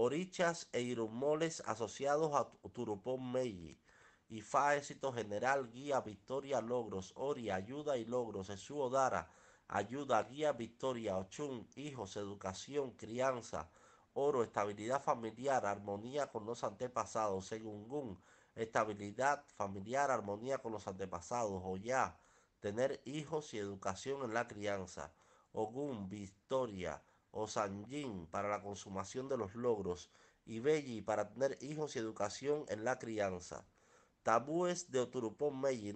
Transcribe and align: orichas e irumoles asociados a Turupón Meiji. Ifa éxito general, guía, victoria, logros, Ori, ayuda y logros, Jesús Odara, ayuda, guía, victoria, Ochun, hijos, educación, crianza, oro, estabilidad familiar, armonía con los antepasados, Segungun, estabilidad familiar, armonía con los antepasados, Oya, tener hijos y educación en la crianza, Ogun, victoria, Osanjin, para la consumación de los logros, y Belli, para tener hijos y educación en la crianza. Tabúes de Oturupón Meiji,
orichas 0.00 0.68
e 0.72 0.80
irumoles 0.80 1.62
asociados 1.66 2.32
a 2.34 2.48
Turupón 2.72 3.32
Meiji. 3.32 3.78
Ifa 4.28 4.76
éxito 4.76 5.12
general, 5.12 5.70
guía, 5.70 6.00
victoria, 6.00 6.60
logros, 6.62 7.12
Ori, 7.16 7.50
ayuda 7.50 7.98
y 7.98 8.04
logros, 8.06 8.46
Jesús 8.46 8.78
Odara, 8.78 9.28
ayuda, 9.68 10.22
guía, 10.22 10.52
victoria, 10.52 11.18
Ochun, 11.18 11.68
hijos, 11.76 12.16
educación, 12.16 12.92
crianza, 12.92 13.68
oro, 14.14 14.42
estabilidad 14.42 15.02
familiar, 15.02 15.66
armonía 15.66 16.30
con 16.30 16.46
los 16.46 16.64
antepasados, 16.64 17.46
Segungun, 17.46 18.18
estabilidad 18.54 19.44
familiar, 19.54 20.10
armonía 20.10 20.58
con 20.58 20.72
los 20.72 20.88
antepasados, 20.88 21.60
Oya, 21.62 22.16
tener 22.60 23.02
hijos 23.04 23.52
y 23.52 23.58
educación 23.58 24.22
en 24.24 24.32
la 24.32 24.48
crianza, 24.48 25.12
Ogun, 25.52 26.08
victoria, 26.08 27.02
Osanjin, 27.32 28.26
para 28.26 28.48
la 28.48 28.62
consumación 28.62 29.28
de 29.28 29.36
los 29.36 29.54
logros, 29.54 30.10
y 30.44 30.60
Belli, 30.60 31.02
para 31.02 31.28
tener 31.28 31.58
hijos 31.60 31.94
y 31.94 31.98
educación 31.98 32.64
en 32.68 32.84
la 32.84 32.98
crianza. 32.98 33.66
Tabúes 34.22 34.90
de 34.90 35.00
Oturupón 35.00 35.60
Meiji, 35.60 35.92